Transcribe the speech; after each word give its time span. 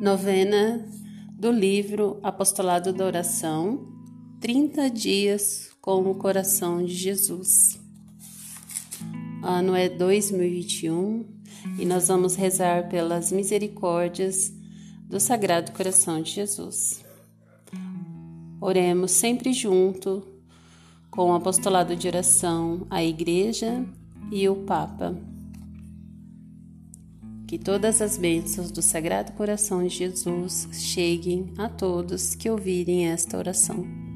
Novena 0.00 0.88
do 1.32 1.50
livro 1.50 2.20
Apostolado 2.22 2.92
da 2.92 3.04
Oração, 3.04 3.88
30 4.40 4.88
dias 4.90 5.70
com 5.80 6.08
o 6.08 6.14
coração 6.14 6.84
de 6.84 6.94
Jesus. 6.94 7.80
Ano 9.42 9.74
é 9.74 9.88
2021 9.88 11.26
e 11.80 11.84
nós 11.84 12.06
vamos 12.06 12.36
rezar 12.36 12.88
pelas 12.88 13.32
misericórdias 13.32 14.52
do 15.08 15.18
Sagrado 15.18 15.72
Coração 15.72 16.22
de 16.22 16.30
Jesus. 16.30 17.04
Oremos 18.60 19.10
sempre 19.10 19.52
junto 19.52 20.24
com 21.10 21.32
o 21.32 21.34
apostolado 21.34 21.96
de 21.96 22.06
oração, 22.06 22.86
a 22.88 23.02
Igreja 23.02 23.84
e 24.30 24.48
o 24.48 24.54
Papa. 24.62 25.16
Que 27.46 27.58
todas 27.58 28.02
as 28.02 28.18
bênçãos 28.18 28.70
do 28.70 28.82
Sagrado 28.82 29.32
Coração 29.32 29.82
de 29.82 29.88
Jesus 29.88 30.68
cheguem 30.72 31.52
a 31.56 31.68
todos 31.68 32.34
que 32.34 32.50
ouvirem 32.50 33.08
esta 33.08 33.38
oração. 33.38 34.07